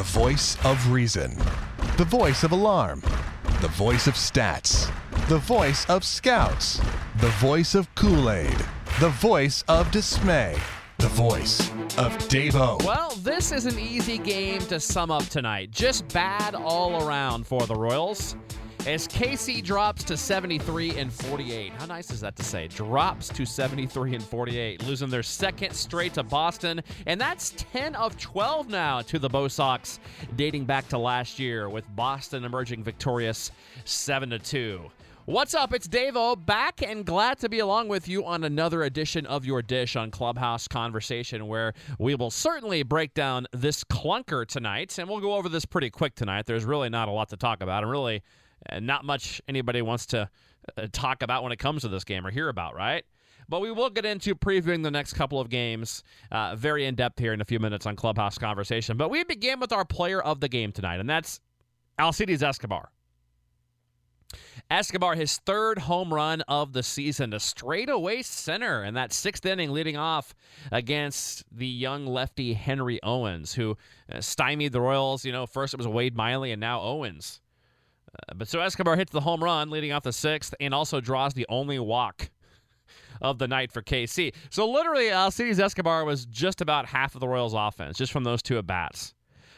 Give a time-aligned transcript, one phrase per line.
[0.00, 1.36] The voice of reason.
[1.98, 3.02] The voice of alarm.
[3.60, 4.90] The voice of stats.
[5.28, 6.80] The voice of scouts.
[7.18, 8.56] The voice of Kool Aid.
[8.98, 10.56] The voice of dismay.
[10.96, 11.68] The voice
[11.98, 12.82] of Davo.
[12.82, 15.70] Well, this is an easy game to sum up tonight.
[15.70, 18.36] Just bad all around for the Royals.
[18.86, 21.72] As KC drops to 73 and 48.
[21.74, 22.66] How nice is that to say?
[22.66, 26.80] Drops to 73 and 48, losing their second straight to Boston.
[27.04, 30.00] And that's 10 of 12 now to the Bo Sox,
[30.34, 33.50] dating back to last year, with Boston emerging victorious
[33.84, 34.90] 7 to 2.
[35.26, 35.74] What's up?
[35.74, 39.60] It's Davo back and glad to be along with you on another edition of Your
[39.60, 44.98] Dish on Clubhouse Conversation, where we will certainly break down this clunker tonight.
[44.98, 46.46] And we'll go over this pretty quick tonight.
[46.46, 47.82] There's really not a lot to talk about.
[47.82, 48.22] And really,
[48.80, 50.28] not much anybody wants to
[50.76, 53.04] uh, talk about when it comes to this game or hear about, right?
[53.48, 57.18] But we will get into previewing the next couple of games uh, very in depth
[57.18, 58.96] here in a few minutes on Clubhouse Conversation.
[58.96, 61.40] But we begin with our player of the game tonight, and that's
[61.98, 62.90] Alcides Escobar.
[64.70, 69.72] Escobar, his third home run of the season, a straightaway center in that sixth inning,
[69.72, 70.32] leading off
[70.70, 73.76] against the young lefty Henry Owens, who
[74.12, 75.24] uh, stymied the Royals.
[75.24, 77.40] You know, first it was Wade Miley, and now Owens.
[78.28, 81.34] Uh, but so Escobar hits the home run, leading off the sixth, and also draws
[81.34, 82.30] the only walk
[83.20, 84.34] of the night for KC.
[84.50, 88.42] So literally, Alcides Escobar was just about half of the Royals' offense, just from those
[88.42, 89.14] two at bats.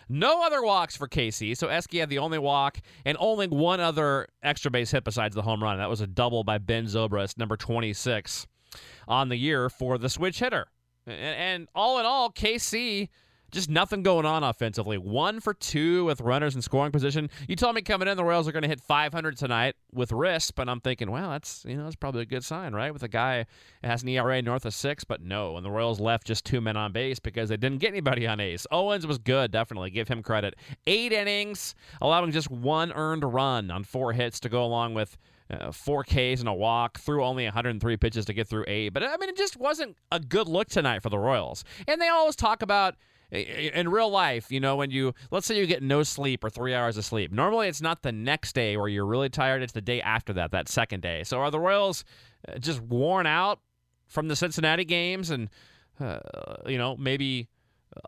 [0.08, 4.26] No other walks for KC, so Esky had the only walk and only one other
[4.42, 5.78] extra base hit besides the home run.
[5.78, 8.46] That was a double by Ben Zobrist, number 26
[9.08, 10.66] on the year for the switch hitter.
[11.06, 13.08] And, and all in all, KC
[13.52, 14.96] just nothing going on offensively.
[14.96, 17.30] One for two with runners in scoring position.
[17.46, 20.58] You told me coming in the Royals are going to hit 500 tonight with Risp,
[20.58, 22.92] and I'm thinking, well, that's you know that's probably a good sign, right?
[22.92, 23.46] With a guy
[23.82, 26.60] that has an ERA north of six, but no, and the Royals left just two
[26.60, 28.66] men on base because they didn't get anybody on ace.
[28.70, 30.54] Owens was good, definitely give him credit.
[30.86, 35.18] Eight innings, allowing just one earned run on four hits to go along with.
[35.50, 38.88] Uh, four Ks and a walk, threw only 103 pitches to get through eight.
[38.94, 41.62] But I mean, it just wasn't a good look tonight for the Royals.
[41.86, 42.94] And they always talk about
[43.32, 46.74] in real life, you know, when you let's say you get no sleep or three
[46.74, 47.32] hours of sleep.
[47.32, 49.62] Normally, it's not the next day where you're really tired.
[49.62, 51.24] It's the day after that, that second day.
[51.24, 52.04] So are the Royals
[52.46, 53.60] uh, just worn out
[54.06, 55.48] from the Cincinnati games, and
[55.98, 56.18] uh,
[56.66, 57.48] you know, maybe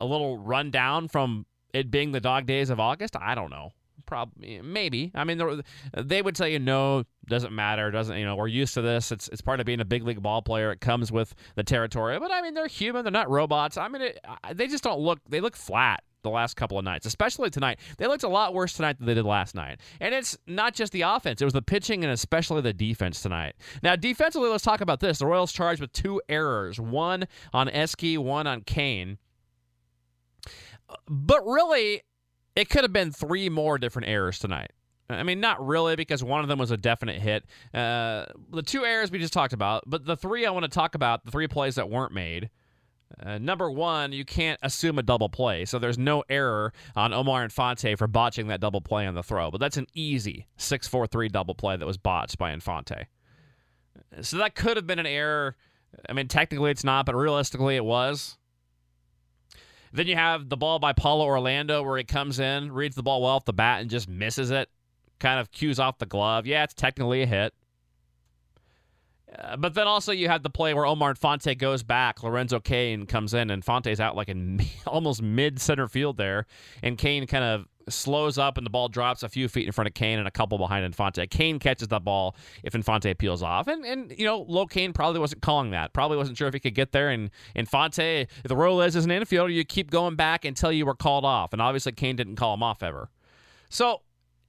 [0.00, 3.16] a little run down from it being the dog days of August?
[3.16, 3.70] I don't know.
[4.06, 5.10] Probably, maybe.
[5.14, 5.62] I mean,
[5.96, 7.90] they would tell you no, doesn't matter.
[7.90, 8.36] Doesn't you know?
[8.36, 9.12] We're used to this.
[9.12, 10.70] It's it's part of being a big league ball player.
[10.70, 12.18] It comes with the territory.
[12.18, 13.04] But I mean, they're human.
[13.04, 13.76] They're not robots.
[13.76, 14.20] I mean, it,
[14.52, 15.20] they just don't look.
[15.28, 17.78] They look flat the last couple of nights, especially tonight.
[17.98, 19.78] They looked a lot worse tonight than they did last night.
[20.00, 23.54] And it's not just the offense, it was the pitching and especially the defense tonight.
[23.82, 25.18] Now, defensively, let's talk about this.
[25.18, 29.18] The Royals charged with two errors one on Esky, one on Cain.
[31.08, 32.02] But really,
[32.56, 34.70] it could have been three more different errors tonight.
[35.10, 37.44] I mean, not really, because one of them was a definite hit.
[37.74, 40.94] Uh, the two errors we just talked about, but the three I want to talk
[40.94, 42.48] about, the three plays that weren't made.
[43.22, 47.44] Uh, number one, you can't assume a double play, so there's no error on Omar
[47.44, 49.50] Infante for botching that double play on the throw.
[49.50, 53.06] But that's an easy 6 4 3 double play that was botched by Infante.
[54.22, 55.54] So that could have been an error.
[56.08, 58.38] I mean, technically it's not, but realistically it was.
[59.94, 63.22] Then you have the ball by Paulo Orlando where he comes in, reads the ball
[63.22, 64.68] well off the bat, and just misses it.
[65.20, 66.46] Kind of cues off the glove.
[66.46, 67.54] Yeah, it's technically a hit.
[69.38, 72.24] Uh, but then also you have the play where Omar Infante goes back.
[72.24, 76.46] Lorenzo Cain comes in, and Infante's out like in almost mid center field there.
[76.82, 79.88] And Cain kind of slows up and the ball drops a few feet in front
[79.88, 81.26] of Cain and a couple behind Infante.
[81.26, 83.66] Cain catches the ball if Infante peels off.
[83.66, 85.92] And, and you know, Lo Cain probably wasn't calling that.
[85.92, 87.10] Probably wasn't sure if he could get there.
[87.10, 90.86] And Infante, if the rule is as an infielder, you keep going back until you
[90.86, 91.52] were called off.
[91.52, 93.10] And obviously, Cain didn't call him off ever.
[93.68, 94.02] So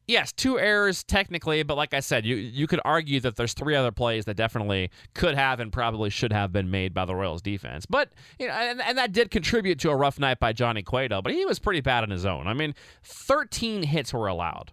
[0.08, 3.76] yes, two errors technically, but like I said, you you could argue that there's three
[3.76, 7.42] other plays that definitely could have and probably should have been made by the Royals
[7.42, 7.86] defense.
[7.86, 11.22] But you know, and, and that did contribute to a rough night by Johnny Cueto,
[11.22, 12.48] but he was pretty bad on his own.
[12.48, 14.72] I mean, 13 hits were allowed.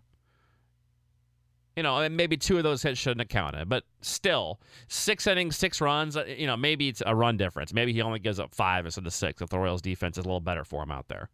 [1.77, 5.57] You know, and maybe two of those hits shouldn't have counted, but still, six innings,
[5.57, 6.19] six runs.
[6.19, 7.73] Uh, you know, maybe it's a run difference.
[7.73, 10.29] Maybe he only gives up five instead of six if the Royals defense is a
[10.29, 11.31] little better for him out there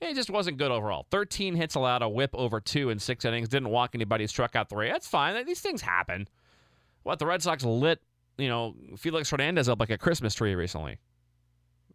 [0.00, 1.06] it just wasn't good overall.
[1.10, 4.68] 13 hits allowed, a whip over two in six innings, didn't walk anybody, struck out
[4.68, 4.88] three.
[4.88, 5.44] That's fine.
[5.44, 6.28] These things happen.
[7.02, 8.00] What, the Red Sox lit,
[8.38, 10.98] you know, Felix Hernandez up like a Christmas tree recently.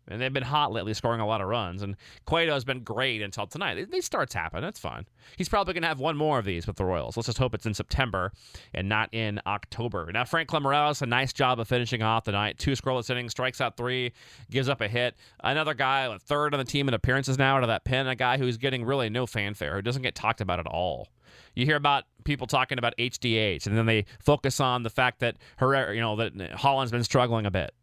[0.07, 1.81] And they've been hot lately, scoring a lot of runs.
[1.81, 3.90] And Cueto's been great until tonight.
[3.92, 4.62] These starts happen.
[4.62, 5.06] That's fine.
[5.36, 7.18] He's probably going to have one more of these with the Royals.
[7.18, 8.31] Let's just hope it's in September
[8.74, 10.10] and not in October.
[10.12, 12.57] Now, Franklin Morales, a nice job of finishing off the night.
[12.60, 14.13] Two scoreless innings, strikes out three,
[14.52, 15.16] gives up a hit.
[15.44, 18.07] Another guy, a third on the team in appearances now out of that pen.
[18.07, 21.10] A guy who's getting really no fanfare, who doesn't get talked about at all.
[21.56, 25.38] You hear about people talking about HDH, and then they focus on the fact that
[25.57, 27.74] Herrera, you know, that Holland's been struggling a bit.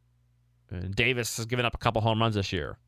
[0.95, 2.79] Davis has given up a couple home runs this year.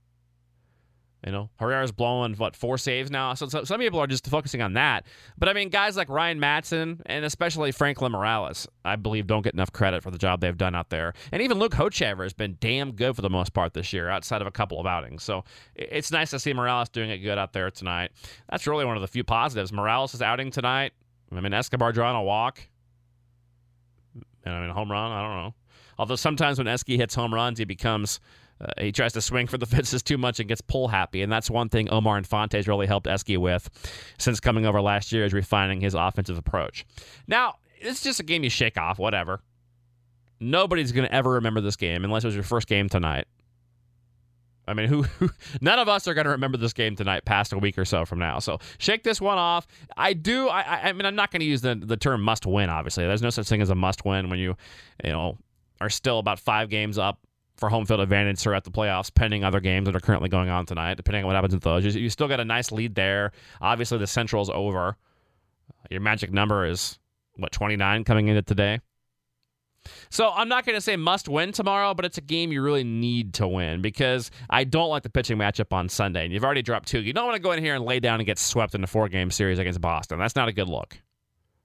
[1.27, 3.33] You know, Herrera's blowing what four saves now.
[3.33, 5.07] So, so, some people are just focusing on that.
[5.39, 9.55] But I mean, guys like Ryan Madson and especially Franklin Morales, I believe, don't get
[9.55, 11.15] enough credit for the job they've done out there.
[11.33, 14.43] And even Luke Hochevar has been damn good for the most part this year, outside
[14.43, 15.23] of a couple of outings.
[15.23, 15.45] So
[15.75, 18.11] it's nice to see Morales doing it good out there tonight.
[18.51, 19.73] That's really one of the few positives.
[19.73, 20.93] Morales is outing tonight.
[21.33, 22.61] I mean, Escobar drawing a walk.
[24.45, 25.11] And I mean, a home run.
[25.11, 25.55] I don't know.
[25.99, 28.20] Although sometimes when Esky hits home runs, he becomes
[28.61, 31.32] uh, he tries to swing for the fences too much and gets pull happy, and
[31.32, 33.69] that's one thing Omar Infante's really helped Esky with
[34.19, 36.85] since coming over last year is refining his offensive approach.
[37.26, 39.41] Now it's just a game you shake off, whatever.
[40.41, 43.26] Nobody's going to ever remember this game unless it was your first game tonight.
[44.67, 45.31] I mean, who, who
[45.61, 48.05] none of us are going to remember this game tonight past a week or so
[48.05, 48.38] from now.
[48.38, 49.67] So shake this one off.
[49.97, 50.49] I do.
[50.49, 52.70] I, I mean, I'm not going to use the the term must win.
[52.70, 54.56] Obviously, there's no such thing as a must win when you,
[55.05, 55.38] you know,
[55.85, 57.19] are still about five games up
[57.57, 60.67] for home field advantage throughout the playoffs, pending other games that are currently going on
[60.67, 61.85] tonight, depending on what happens with those.
[61.85, 63.33] You, you still got a nice lead there.
[63.61, 64.97] Obviously, the Central's over.
[65.91, 66.99] Your magic number is,
[67.37, 68.81] what, 29 coming into today?
[70.09, 72.85] So I'm not going to say must win tomorrow, but it's a game you really
[72.85, 76.25] need to win because I don't like the pitching matchup on Sunday.
[76.25, 77.01] And you've already dropped two.
[77.01, 78.87] You don't want to go in here and lay down and get swept in a
[78.87, 80.19] four game series against Boston.
[80.19, 80.99] That's not a good look.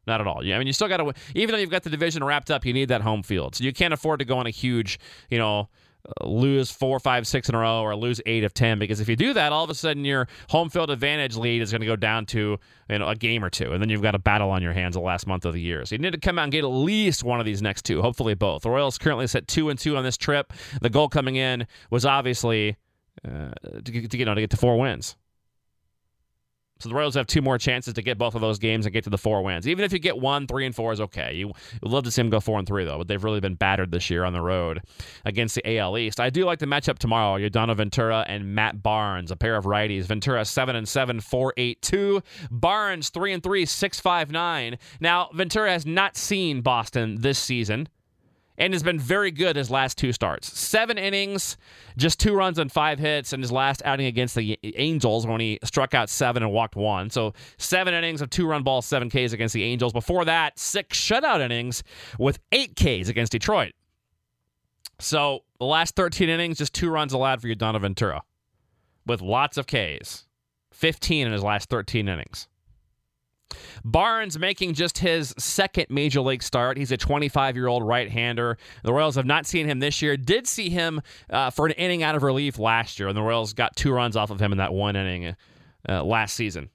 [0.07, 0.39] Not at all.
[0.39, 2.73] I mean, you still got to, even though you've got the division wrapped up, you
[2.73, 3.55] need that home field.
[3.55, 4.99] So you can't afford to go on a huge,
[5.29, 5.69] you know,
[6.07, 9.09] uh, lose four, five, six in a row or lose eight of ten because if
[9.09, 11.87] you do that, all of a sudden your home field advantage lead is going to
[11.87, 12.57] go down to
[12.89, 14.95] you know a game or two, and then you've got a battle on your hands
[14.95, 15.85] the last month of the year.
[15.85, 18.01] So you need to come out and get at least one of these next two,
[18.01, 18.61] hopefully both.
[18.61, 20.53] The Royals currently set two and two on this trip.
[20.81, 22.77] The goal coming in was obviously
[23.27, 23.51] uh,
[23.83, 25.17] to, to, you know to get to four wins.
[26.79, 29.03] So the Royals have two more chances to get both of those games and get
[29.03, 29.67] to the four wins.
[29.67, 31.33] Even if you get one, three, and four is okay.
[31.33, 33.55] You would love to see them go four and three though, but they've really been
[33.55, 34.81] battered this year on the road
[35.25, 36.19] against the AL East.
[36.19, 37.37] I do like the matchup tomorrow.
[37.37, 40.05] Yordano Ventura and Matt Barnes, a pair of righties.
[40.05, 42.21] Ventura seven and seven, four eight two.
[42.49, 44.77] Barnes three and three, six five nine.
[45.01, 47.89] Now Ventura has not seen Boston this season
[48.59, 50.59] and has been very good his last two starts.
[50.59, 51.57] Seven innings,
[51.97, 55.57] just two runs and five hits, and his last outing against the Angels when he
[55.63, 57.09] struck out seven and walked one.
[57.09, 59.93] So seven innings of two run balls, seven Ks against the Angels.
[59.93, 61.83] Before that, six shutout innings
[62.19, 63.71] with eight Ks against Detroit.
[64.99, 68.21] So the last 13 innings, just two runs allowed for Yordano Ventura
[69.05, 70.25] with lots of Ks.
[70.73, 72.48] 15 in his last 13 innings.
[73.83, 76.77] Barnes making just his second major league start.
[76.77, 78.57] He's a 25 year old right hander.
[78.83, 80.17] The Royals have not seen him this year.
[80.17, 83.53] Did see him uh, for an inning out of relief last year, and the Royals
[83.53, 85.35] got two runs off of him in that one inning
[85.87, 86.69] uh, last season.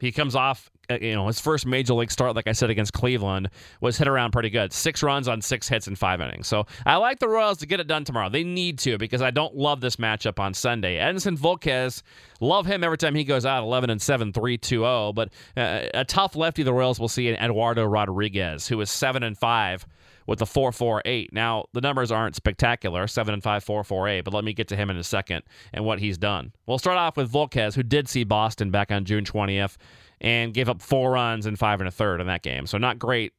[0.00, 2.92] He comes off, uh, you know, his first major league start, like I said, against
[2.92, 3.50] Cleveland,
[3.80, 4.72] was hit around pretty good.
[4.72, 6.46] Six runs on six hits in five innings.
[6.46, 8.28] So I like the Royals to get it done tomorrow.
[8.28, 10.98] They need to because I don't love this matchup on Sunday.
[10.98, 12.02] Edinson Volquez,
[12.40, 15.12] love him every time he goes out 11 and 7, 3 2 0.
[15.12, 19.22] But uh, a tough lefty the Royals will see in Eduardo Rodriguez, who is 7
[19.22, 19.86] and 5
[20.28, 21.32] with a 4.48.
[21.32, 24.90] Now, the numbers aren't spectacular 7 and 5, 4.48, but let me get to him
[24.90, 25.42] in a second
[25.72, 26.52] and what he's done.
[26.66, 29.76] We'll start off with Volquez, who did see Boston back on June 20th
[30.20, 32.66] and gave up four runs and five and a third in that game.
[32.66, 33.32] So, not great,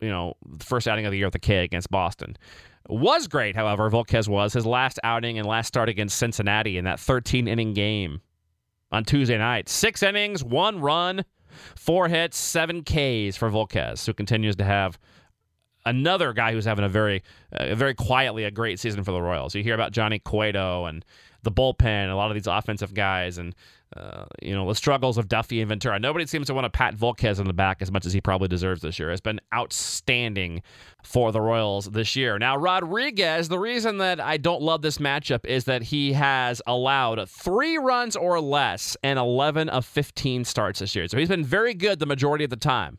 [0.00, 2.36] you know, first outing of the year with the K against Boston.
[2.90, 7.00] Was great, however, Volquez was his last outing and last start against Cincinnati in that
[7.00, 8.20] 13 inning game
[8.92, 9.70] on Tuesday night.
[9.70, 11.24] Six innings, one run,
[11.74, 14.98] four hits, seven Ks for Volquez, who continues to have
[15.88, 19.54] another guy who's having a very, uh, very quietly a great season for the Royals.
[19.54, 21.04] You hear about Johnny Cueto and
[21.42, 23.54] the bullpen, a lot of these offensive guys, and
[23.96, 25.98] uh, you know the struggles of Duffy and Ventura.
[25.98, 28.48] Nobody seems to want to pat Volquez on the back as much as he probably
[28.48, 29.10] deserves this year.
[29.10, 30.62] It's been outstanding
[31.02, 32.38] for the Royals this year.
[32.38, 37.28] Now Rodriguez, the reason that I don't love this matchup is that he has allowed
[37.30, 41.08] three runs or less and 11 of 15 starts this year.
[41.08, 42.98] So he's been very good the majority of the time.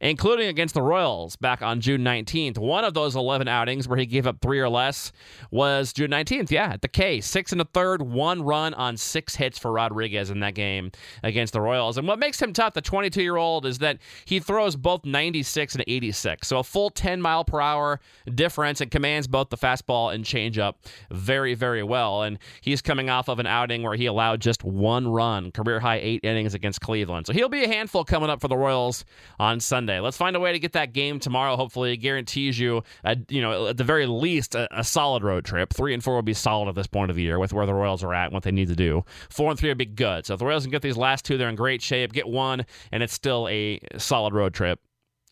[0.00, 2.58] Including against the Royals back on June 19th.
[2.58, 5.12] One of those 11 outings where he gave up three or less
[5.50, 6.50] was June 19th.
[6.50, 7.20] Yeah, at the K.
[7.20, 10.90] Six and a third, one run on six hits for Rodriguez in that game
[11.22, 11.98] against the Royals.
[11.98, 15.74] And what makes him tough, the 22 year old, is that he throws both 96
[15.74, 16.48] and 86.
[16.48, 18.00] So a full 10 mile per hour
[18.34, 20.74] difference and commands both the fastball and changeup
[21.10, 22.22] very, very well.
[22.22, 25.98] And he's coming off of an outing where he allowed just one run, career high
[25.98, 27.26] eight innings against Cleveland.
[27.26, 29.04] So he'll be a handful coming up for the Royals
[29.38, 29.85] on Sunday.
[29.86, 31.56] Let's find a way to get that game tomorrow.
[31.56, 35.44] Hopefully, it guarantees you, a, you know, at the very least, a, a solid road
[35.44, 35.72] trip.
[35.72, 37.74] Three and four will be solid at this point of the year with where the
[37.74, 39.04] Royals are at and what they need to do.
[39.30, 40.26] Four and three would be good.
[40.26, 42.12] So if the Royals can get these last two, they're in great shape.
[42.12, 44.80] Get one, and it's still a solid road trip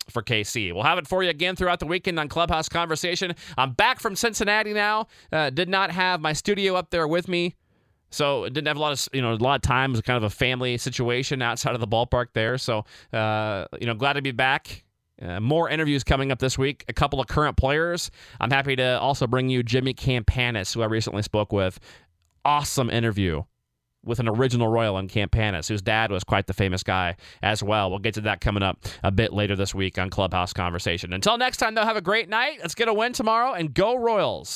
[0.09, 0.73] for KC.
[0.73, 3.35] We'll have it for you again throughout the weekend on Clubhouse Conversation.
[3.57, 5.07] I'm back from Cincinnati now.
[5.31, 7.55] Uh, did not have my studio up there with me.
[8.15, 9.91] So didn't have a lot of you know a lot of time.
[9.91, 12.57] It was kind of a family situation outside of the ballpark there.
[12.57, 14.83] So uh, you know glad to be back.
[15.21, 16.83] Uh, more interviews coming up this week.
[16.87, 18.11] A couple of current players.
[18.39, 21.79] I'm happy to also bring you Jimmy Campanis, who I recently spoke with.
[22.43, 23.43] Awesome interview
[24.05, 27.89] with an original Royal in Campanis, whose dad was quite the famous guy as well.
[27.89, 31.11] We'll get to that coming up a bit later this week on Clubhouse Conversation.
[31.11, 32.59] Until next time, though, have a great night.
[32.61, 34.53] Let's get a win tomorrow and go Royals.